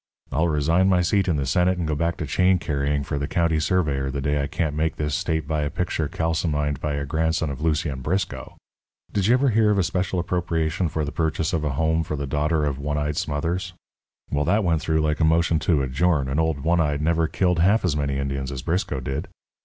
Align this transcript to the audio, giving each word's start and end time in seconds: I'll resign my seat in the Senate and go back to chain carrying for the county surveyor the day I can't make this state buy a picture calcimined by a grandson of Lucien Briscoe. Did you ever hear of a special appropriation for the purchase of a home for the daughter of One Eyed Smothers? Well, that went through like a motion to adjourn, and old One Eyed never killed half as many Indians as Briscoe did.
I'll 0.31 0.47
resign 0.47 0.89
my 0.89 1.03
seat 1.03 1.27
in 1.27 1.35
the 1.35 1.45
Senate 1.45 1.77
and 1.77 1.87
go 1.87 1.93
back 1.93 2.17
to 2.17 2.25
chain 2.25 2.57
carrying 2.57 3.03
for 3.03 3.19
the 3.19 3.27
county 3.27 3.59
surveyor 3.59 4.09
the 4.09 4.19
day 4.19 4.41
I 4.41 4.47
can't 4.47 4.75
make 4.75 4.95
this 4.95 5.13
state 5.13 5.47
buy 5.47 5.61
a 5.61 5.69
picture 5.69 6.07
calcimined 6.07 6.79
by 6.81 6.95
a 6.95 7.05
grandson 7.05 7.51
of 7.51 7.61
Lucien 7.61 8.01
Briscoe. 8.01 8.57
Did 9.13 9.27
you 9.27 9.35
ever 9.35 9.49
hear 9.49 9.69
of 9.69 9.77
a 9.77 9.83
special 9.83 10.17
appropriation 10.17 10.89
for 10.89 11.05
the 11.05 11.11
purchase 11.11 11.53
of 11.53 11.63
a 11.63 11.73
home 11.73 12.01
for 12.01 12.15
the 12.15 12.25
daughter 12.25 12.65
of 12.65 12.79
One 12.79 12.97
Eyed 12.97 13.15
Smothers? 13.15 13.73
Well, 14.31 14.43
that 14.45 14.63
went 14.63 14.81
through 14.81 15.01
like 15.01 15.19
a 15.19 15.23
motion 15.23 15.59
to 15.59 15.83
adjourn, 15.83 16.27
and 16.27 16.39
old 16.39 16.61
One 16.61 16.81
Eyed 16.81 16.99
never 17.03 17.27
killed 17.27 17.59
half 17.59 17.85
as 17.85 17.95
many 17.95 18.17
Indians 18.17 18.51
as 18.51 18.63
Briscoe 18.63 19.01
did. 19.01 19.27